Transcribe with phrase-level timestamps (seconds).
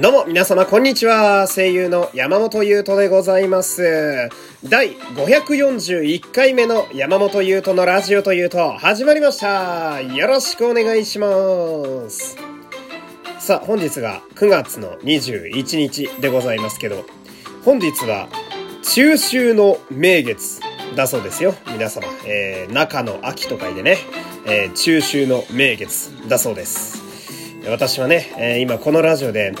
[0.00, 1.46] どうも皆様こんにちは。
[1.46, 4.30] 声優の山本優斗でございます。
[4.64, 10.00] 第541回目の山本優斗のラジオというと始まりました。
[10.00, 11.28] よろしくお願いしま
[12.08, 12.38] す。
[13.40, 17.04] さあ本日が9月の21日でございますけど、
[17.66, 18.30] 本日は
[18.82, 20.62] 中秋の名月
[20.96, 21.54] だそうですよ。
[21.66, 23.98] 皆様、えー、中の秋と書いてね、
[24.46, 27.02] えー、中秋の名月だそうです。
[27.68, 29.52] 私はね、えー今このラジオで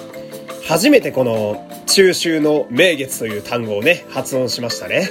[0.70, 5.10] 初めてこの中秋の名月という単語をね、発音しましたね。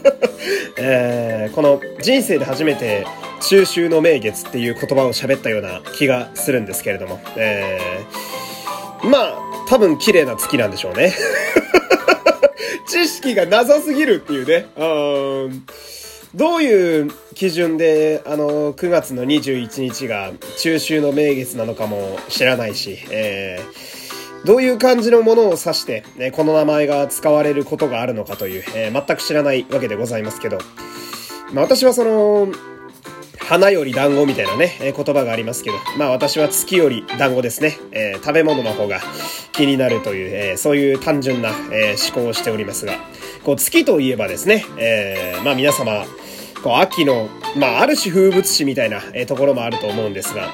[0.76, 3.06] えーこの人生で初めて
[3.40, 9.38] 中秋の名月っていう言葉を喋ったような気がするんですけれども、えーまあ、
[9.70, 11.14] 多分綺麗な月なんでしょうね。
[12.86, 14.66] 知識がなさすぎるっていうね。
[14.76, 14.84] う
[15.48, 15.64] ん
[16.34, 23.93] どういう基準で、あの、9月の21日が中秋の名月なのかも知らないし、えー
[24.44, 30.58] どういう感じのものを指して、ね、この名前が使われることがあるのかという、えー全く知らないわけでございますけど、
[31.52, 32.48] まあ私はその、
[33.38, 37.78] 花より団子みたいなね、えー言葉がありますけど、まあ私は月より団子ですね。
[37.92, 39.00] えー食べ物の方が
[39.52, 42.92] 気になるという、えーそういう単純な、え思考をしておりますが、
[43.44, 46.04] こう月といえばですね、えまあ皆様、
[46.62, 50.50] こう秋の、まあある種風物詩みたいな、えところもあると思うんですが、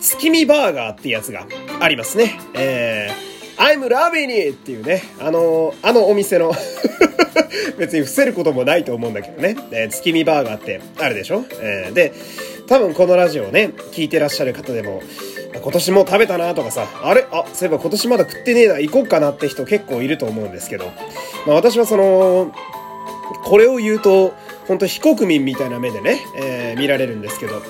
[0.00, 1.46] 月見バーガーってやつが
[1.80, 2.38] ありますね。
[2.54, 3.31] えー
[3.62, 4.50] I'm loving it!
[4.50, 6.52] っていうね、あの、あのお店の。
[7.78, 12.12] 別に伏せることもないと思うんだけどね、えー月見バーガーってあるでしょ、えーで、
[12.66, 15.02] 多分このラジオをね、聞いてらっしゃる方でも、
[15.60, 17.24] 今年も食べたなとかさ、あれ？
[17.30, 20.86] あ、そういえば今年まだ食ってねえな、行こっかなって人結構いると思うんですけど、
[21.46, 22.52] まあ私はその、
[23.44, 24.34] これを言うと、
[24.68, 27.62] 本当非国民みたいな目でね、えー見られるんですけど、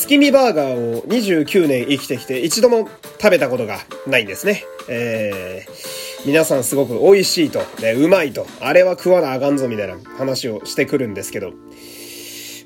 [0.00, 2.88] 月見バーガーを29年生きてきて一度も
[3.20, 4.64] 食べたことがないんですね。
[4.88, 11.54] えー皆さんすごく美味しいと、ね、うまいと、あれは食わなあかんぞみたいな話をしてくるんですけど、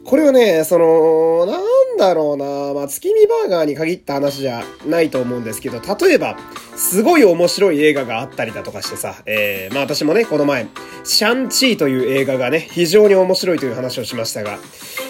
[0.05, 6.37] これはね、その、なんだろうな、まあ、月見バーガーに限った話じゃないと思うんですけど、例えば、
[6.77, 10.69] すごい面白い映画があったりだとかしてさ、えー、まあ私もね、この前、
[11.05, 14.59] シャンチーという映画がね、非常に面白いという話をしましたが、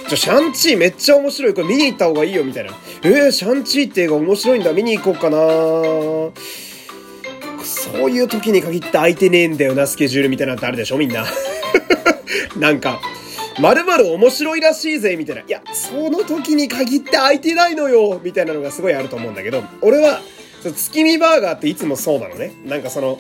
[0.09, 2.73] ちょ、シャンチーめっちゃ面白い、これ見に行った方がいいよ、みたいな。
[3.03, 5.37] えー、シャンチーって映画面白いんだ、見に行こうかな
[7.65, 11.27] そういう時に限って空いてねえんだよな、スケジュールみたいなのってあるでしょ、みんな。
[12.57, 13.01] なんか、
[13.61, 15.43] まる面白いらしいぜ、みたいな。
[15.43, 20.21] いや、その時に限って空いてないのよ、みたいなのがすごいあると思うんだけど、俺は、
[20.63, 22.53] その月見バーガーっていつもそうなのね。
[22.65, 23.19] なんかその、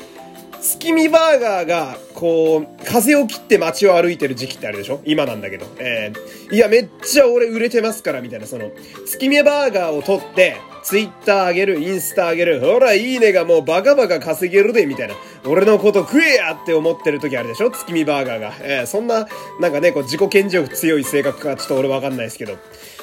[0.60, 5.02] 月見バーガーが、こう、風を切って街を歩いてる時期ってあるでしょ？
[5.04, 5.66] 今なんだけど。
[5.78, 8.70] えー、いや、めっちゃ俺売れてますから、みたいな、その、
[9.06, 15.14] 月見バーガーを取って、ツイッター上げる、インスタ上げる、ほら、いいねがもうバカバカ稼げるで、みたいな。
[15.46, 17.70] 俺のこと食えやって思ってる時あるでしょ？
[17.70, 18.52] 月見バーガーが。
[18.60, 19.26] えー、そんな、
[19.60, 22.56] なんかね、こう、自己顕示欲強い性格か、ちょっと俺わかんないですけど。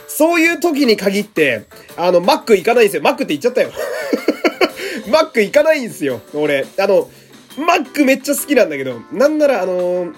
[0.08, 1.66] そういう時に限って、
[1.98, 3.02] あの、マック行かないんですよ。
[3.04, 3.72] マックって言っちゃったよ。
[5.10, 6.66] マック行かないんですよ、俺。
[6.78, 7.10] あの、
[7.58, 10.14] マックめっちゃ好きなんだけど、なんならあのー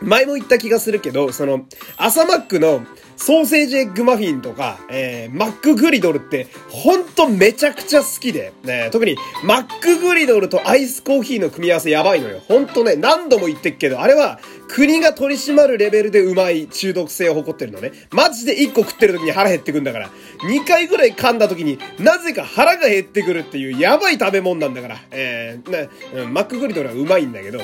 [0.00, 1.64] 前も言った気がするけど、その、
[1.96, 2.84] 朝マックの
[3.16, 12.40] ソーセージエッグマフィンとか、えー、マックグリドルって、ほんとめちゃくちゃ好きで、ね、特に、マックグリドルとアイスコーヒーの組み合わせやばいのよ。
[12.48, 17.92] ほんとね、何度も言ってっけど、あれは、国が取り締まるレベルでうまい中毒性を誇ってるのね。
[18.10, 20.10] マジで1個食ってる時に腹減ってくんだから。
[20.48, 24.96] 2回ぐらい噛んだ時になぜか腹が減ってくるっていうやばい食べ物なんだから。
[25.10, 27.60] えー、ね、うんマックグリドルはうまいんだけど、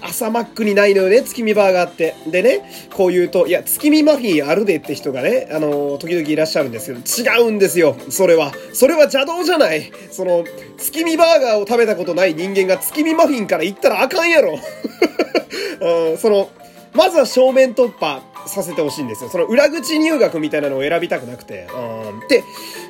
[0.00, 2.14] 朝マックにないのよね、月見バーガーって。
[2.26, 8.52] でね、こう言うと、いや、月見マフィンあるでって人がね、あのー時々いらっしゃるんですけど、違うんですよ、それは。
[8.72, 9.90] それは邪道じゃない。
[10.10, 10.44] その、
[10.78, 14.58] 月見バーガーを食べたことない人間が月見マフィンから行ったらあかんやろ。
[15.80, 16.50] うん、その、
[16.92, 19.30] まずは正面突破させてほしいんですよ。
[19.30, 21.66] その裏口入学みたいなのを選びたくなくて。
[21.74, 22.42] うん、って、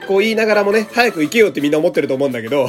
[0.07, 2.69] こう言いながらもね、早く行けよってみんな思ってると思うんだけど、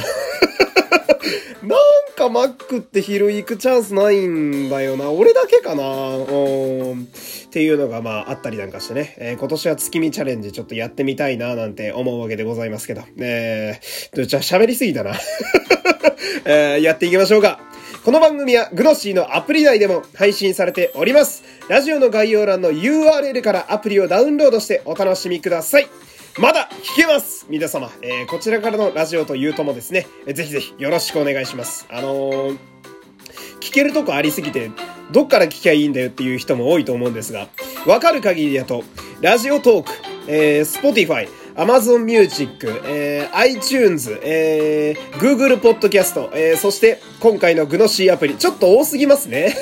[1.62, 1.78] なん
[2.16, 5.10] かマックって昼行くチャンスないんだよな。
[5.10, 5.82] 俺だけかな。
[5.84, 7.02] うん。
[7.02, 9.14] っていうのがまああったりなんかしてね。
[9.18, 13.02] えー今年は月見チャレンジちょっとやってみたいななんて思うわけでございますけど。
[13.18, 15.14] えー、じゃあ喋りすぎたな。
[16.44, 17.60] えーやっていきましょうか。
[18.04, 21.42] この番組はグノッシーのアプリ内でも配信されております。
[21.68, 25.88] ラジオの概要欄の URL からアプリをダウンロードしてお楽しみください。
[26.40, 31.86] まだ聞けます皆様、えーこちらからのラジオというともですね、えーぜひぜひよろしくお願いします。
[31.90, 32.58] あのー
[33.60, 34.70] 聞けるとこありすぎて、
[35.10, 37.48] どっから聞きゃいいんだよっていう人も多いと思うんですが、
[37.86, 38.84] わかる限りだと、
[39.20, 39.90] ラジオトーク、
[40.28, 49.56] えー、Spotify、Amazon Music、えー、iTunes、えー、Google Podcast、えー、そして今回のグノシーアプリ、ちょっと多すぎますね。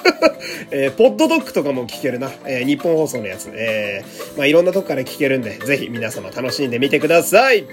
[0.70, 2.32] えー、ポッドドッグとかも聞けるな。
[2.46, 3.50] えー、日本放送のやつ。
[3.52, 7.66] えー、まあいろんなとこから聞けるんで、ぜひ皆様楽しんでみてください。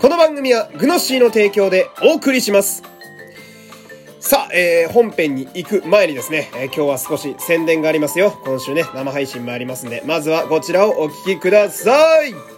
[0.00, 2.82] この番組はグノシーの提供でお送りします。
[4.18, 8.36] さあ、えー、本編に行く前にですね、えー、今日は少し宣伝がありますよ。
[8.44, 12.57] 今週ね、生配信もありますんで、まずはこちらをお聞きください。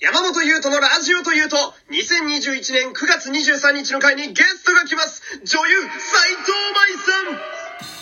[0.00, 1.56] 山本優斗のラジオというと、
[1.90, 5.22] 2021年9月23日の回にゲストが来ます。
[5.44, 7.54] 女優、斎藤舞さん。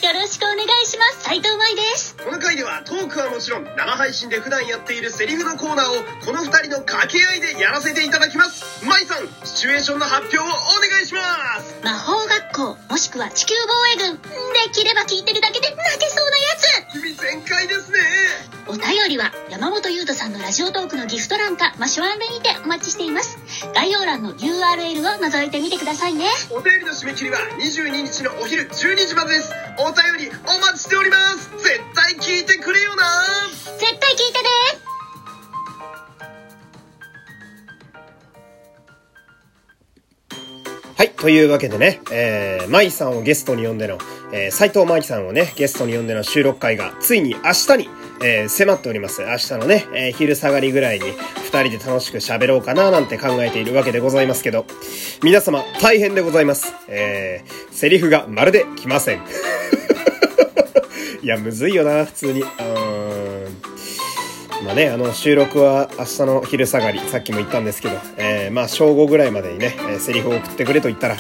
[0.03, 1.25] よろしくお願いします。
[1.25, 2.17] 斉藤舞です。
[2.17, 8.87] この回ではトークはもちろん、生配信で普段やっているセリフのコーナーを、この二人の掛け合いでやらせていただきます。
[8.87, 10.47] 舞さん、シチュエーションの発表をお
[10.81, 11.21] 願いしま
[11.61, 11.77] す。
[11.85, 12.32] 魔法学
[12.63, 14.17] 校、もしくは地球防衛軍。
[14.17, 16.93] できれば聞いてるだけで泣けそうなやつ。
[16.93, 17.99] 君全開ですね。
[18.69, 23.39] お便りは、山本優斗さんのラジオトークのギフト欄か、マシュアンレにてお待ちしています。
[23.75, 26.27] 概要欄の URL を覗いてみてくださいね。
[26.51, 29.53] お便りの締め切りは22日のお昼12時までです。
[29.79, 33.05] お便りお待ちしております絶対聞いてくれよな
[33.79, 34.92] 絶対聞いてね
[41.03, 41.11] はい。
[41.15, 43.99] というわけでね、えー、舞さんをゲストに呼んでの、
[44.33, 47.89] えー、斎藤舞さんをね、ゲストに呼んでの収録会が、ついに明日に、
[48.23, 49.23] えー、迫っております。
[49.23, 51.07] 明日のね、えー、昼下がりぐらいに、
[51.45, 54.65] 二人で楽しく喋ろうかななんて考えているわけでございますけど、
[55.25, 56.73] 皆様、大変でございます。
[56.87, 59.23] えー、セリフがまるで来ません。
[61.21, 62.43] いや、むずいよな、普通に。
[62.43, 62.92] うん。
[64.65, 71.17] まあね、あの、収録は明日の昼下がり、さっきも言ったんですけど、えー、まあ、正午ぐらいまでにね、えー、セリフを送ってくれと言ったら、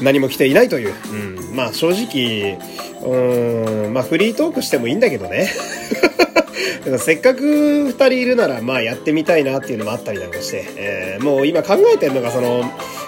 [0.00, 0.94] 何も来ていないという。
[1.10, 1.56] うん。
[1.56, 2.58] まあ、正直、
[3.02, 5.50] うん、まあ、フリートークしてもいいんだけどね。
[6.98, 12.62] せっかく二人いるなら、まあやってみたいなっていうのもあったりなんかして、えー、もう今考えてんのが、その、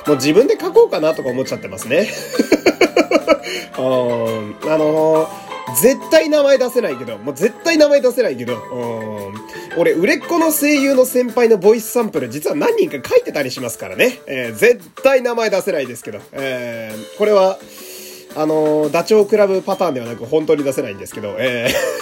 [0.07, 2.09] もう自分で書こうかなとか思っちゃってますね。
[3.77, 9.35] あのー絶対名前出せないけど、もう絶対名前出せないけど、うん。
[9.77, 14.21] 俺、売れっ子の声優の先輩のボイスサンプル、実は何人か書いてたりしますからね。
[14.27, 17.59] えー、絶対名前出せないですけど、えー、これは、
[18.37, 21.97] あのー、ダチョウ倶楽部パターンではなく本当に出せないんですけど、えー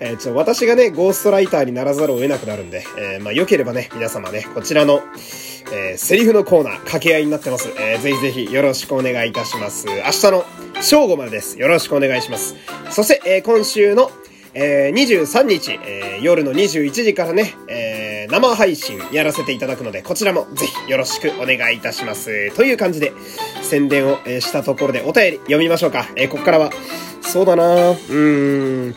[0.00, 5.00] えー、ちょ、私がね、ゴーストライターにならざるを得なくなるんで、えー、まあ、良ければね、皆様ね、こちらの、
[5.72, 7.68] えー、セリフのコーナー、掛け合いになってます。
[7.78, 9.86] えー、ぜひぜひよろしくお願いいたします。
[9.86, 10.44] 明日の
[10.80, 11.58] 正午までです。
[11.58, 12.54] よろしくお願いします。
[12.90, 14.10] そして、えー、今週の、
[14.54, 22.54] えー、23日、えー、夜の21時からね、えー、生配信やらせていただくので、こちらもぜひよろしくお願いいたします。
[22.54, 23.12] という感じで、
[23.62, 26.08] 宣伝を、え、したところでお便り読みましょうか。
[26.16, 26.70] えー、ここからは、
[27.20, 28.94] そうだなうーん。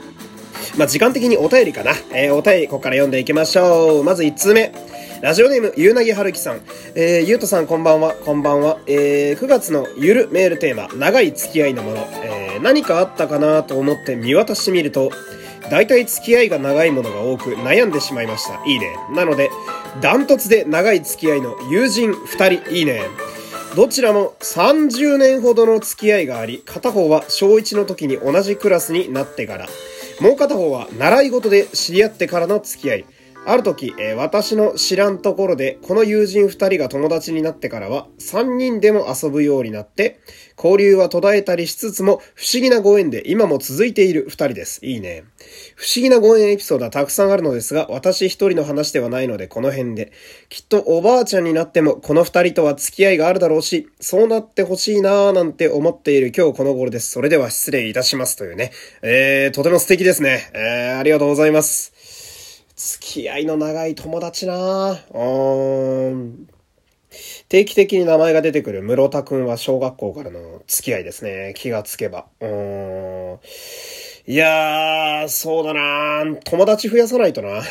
[0.77, 1.93] まあ、時間的にお便りかな。
[2.11, 4.03] えー、お便り、ここから読んでいきましょう。
[4.03, 4.71] まず1通目。
[5.21, 6.61] ラジオネーム、ゆうなぎはるきさん。
[6.93, 8.77] えー、ゆうとさんこんばんは、こんばんは。
[8.85, 12.07] えー、9月のゆるメールテーマ、長い付き合いのもの。
[12.23, 15.11] えー、何かあったかなと思って見渡してみると、
[15.71, 18.63] 大体付き合いが長いものが多く悩んでしまいました。
[18.67, 18.95] いいね。
[19.15, 19.49] なので、
[20.01, 23.01] ダントツで長い付き合いの友人2人、いいね。
[23.75, 29.67] どちらも30年ほどの付き合いがあり、片方は小1の時に同じクラスになってから、
[30.21, 33.05] もう片方は習い事で知り合ってからの付き合い。
[33.49, 40.19] ある時、えー、私の知らんところで、この友人二人が友達になってからは、三人でも遊ぶようになって、
[40.57, 44.85] 交流は途絶えたりしつつも、不思議なご縁で今も続いている二人です。
[44.85, 45.23] いいね。
[45.77, 50.11] 不思議なご縁エピソードはたくさんあるのですが、私一人の話ではないので、この辺で。
[50.49, 57.11] きっとおばあちゃんになっても、この二人とは付き合いがあるだろうし、そうなってほしいなーなんて思っている今日この頃です。
[57.11, 58.73] それでは失礼いたしますというね。
[59.03, 60.51] えー、とても素敵ですね。
[60.53, 61.96] えー、ありがとうございます。
[62.77, 64.99] 付き合いの長い友達な。
[65.11, 66.47] うん。
[67.49, 71.53] 定期的に名前が出てくる室田くんは小学校からの付き合いですね。
[71.57, 72.27] 気がつけば。
[72.39, 73.39] うん。
[74.27, 77.63] いやー、そうだな友達増やさないとな。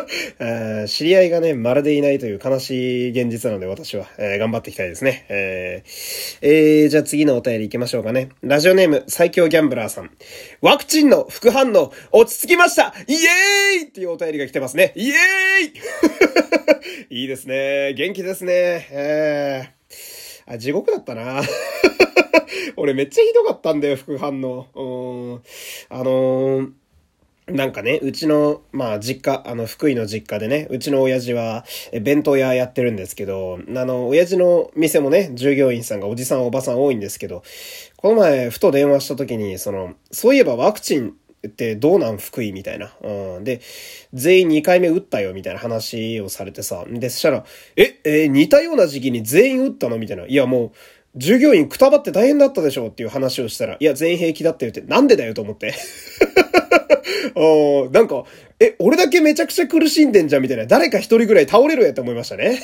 [0.88, 5.26] 知り合いがね、まるでいないという悲しい現実なので私は、えー、頑張っていきたいですね。
[5.28, 8.30] えー、えー、じゃあ次のお便り行きましょうかね。
[8.42, 10.10] ラジオネーム最強ギャンブラーさん。
[10.60, 14.92] ワクチンの副反応落ち着きましたイエーイっていうお便りが来てますね。
[14.96, 15.16] イエー
[17.10, 17.94] イ いいですね。
[17.94, 18.88] 元気ですね。
[18.90, 21.42] えー、あ、地獄だったな。
[22.76, 24.66] 俺めっちゃひどかったんだよ、副反応。
[24.74, 25.42] うん。
[25.88, 26.70] あのー
[27.48, 31.64] なんかね、うちの、まあ、実家、あの、福井の実家でね、うちの親父は、
[32.00, 37.42] 弁当屋やってるんですけど、あの、親父の店もね、従業員さんがおじさんおばさん多いんですけど、
[37.96, 41.14] この前、ふと電話した時に、その、そういえばワクチン
[41.46, 42.92] ってどうなん福井みたいな。
[43.02, 43.44] うん。
[43.44, 43.60] で、
[44.12, 46.84] 全員2回目打ったよみたいな話をされてさ。
[46.88, 47.44] で、したら、
[47.76, 50.26] え、えー、似たような時期に全員打ったのみたいな。
[50.26, 50.70] いやもう、
[51.16, 55.74] 従業員くたばって大変だったでしょっていう話をしたら、いや、全員平気だって言って、なんでだよと思って。
[57.92, 58.24] なんか、
[58.60, 60.66] え、俺だけめちゃくちゃ苦しんでんじゃんみたいな。
[60.66, 62.60] 誰か一人ぐらい倒れるやって思いましたね。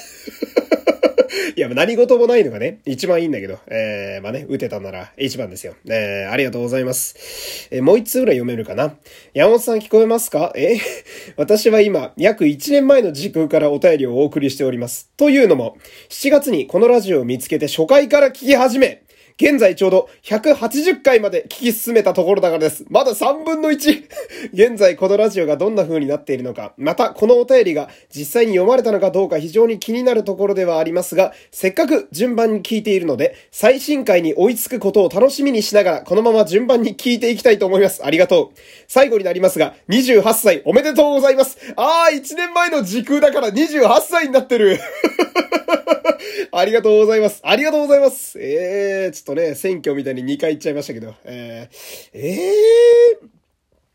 [1.56, 5.74] いや、何事もないのがね、一番いいんだけど、えー、まあね、打てたなら一番ですよ。
[5.88, 7.68] えー、ありがとうございます。
[7.70, 8.96] えー、もう一通ぐらい読めるかな。
[9.34, 10.52] 山本さん聞こえますか？
[10.56, 10.78] えー、
[11.36, 15.10] 私は今、約1年前の時空からお便りをお送りしております。
[15.16, 15.76] というのも、
[16.08, 19.02] 7月にこのラジオを見つけて初回から聞き始め、
[19.40, 22.84] 現在ちょうど180回まで聞き進めたところだからです。
[22.90, 24.04] まだ3分の1。
[24.52, 38.04] 現在このラジオがどんな風になっているのか、またこのお便りが実際に読まれたのかどうか非常に気になるところではありますが、せっかく順番に聞いているので、最新回に追いつくことを楽しみにしながら、このまま順番に聞いていきたいと思います。
[38.04, 38.58] ありがとう。
[38.88, 41.58] 最後になりますが、28歳おめでとうございます。
[41.76, 44.80] あー、1年前の時空だから28歳になってる。
[46.52, 47.40] ありがとうございます。
[47.42, 48.38] ありがとうございます。
[48.40, 52.52] えー、ちょっとね、選挙みたいに2回言っちゃいましたけど、えー、え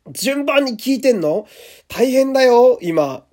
[0.08, 1.48] ー、順番に聞いてんの？
[1.88, 3.26] 大変だよ、今。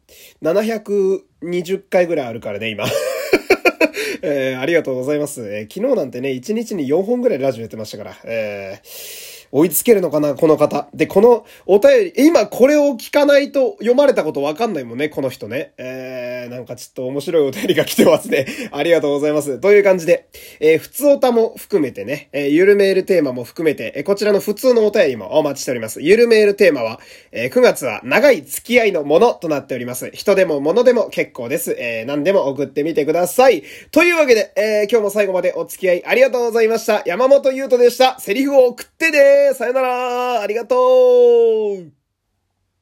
[0.42, 2.86] 720回ぐらいあるからね、今。
[4.22, 5.40] えー、ありがとうございます。
[5.42, 10.88] えー、昨日なんてね、1日に4本ぐらいラジオやってましたから、えー、追いつけるのかな、この方。
[10.94, 15.72] で、このお便り、今これを聞かないと読まれたことわかんないもんね、この人ね。
[15.78, 18.46] えー、なんかちょっと面白いお便りが来てますね。
[18.72, 19.58] ありがとうございます。
[19.58, 20.26] という感じで、
[20.60, 26.00] えー、普通おたも含めてね、えー、ゆるメールテーマも含めて、えー、こちらの普通のお便りもお待ちしております。
[26.00, 27.00] ゆるメールテーマは、
[27.32, 30.10] えー、9月は長い付き合いのものとなっております。
[30.12, 31.76] 人でも物でも結構です。
[31.78, 33.64] えー、何でも送ってみてください。
[33.90, 37.02] というわけで、えー、今日も最後までお付き合いありがとうございました。
[37.06, 38.18] 山本優斗でした。
[38.20, 39.10] セリフを送って
[39.48, 40.40] ねさよなら。
[40.42, 41.99] ありがとう。